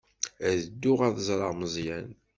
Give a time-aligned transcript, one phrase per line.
[0.47, 2.07] Ad dduɣ ad ẓreɣ Meẓyan.